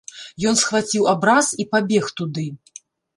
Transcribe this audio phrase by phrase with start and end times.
[0.51, 2.47] Ён схваціў абраз і пабег туды.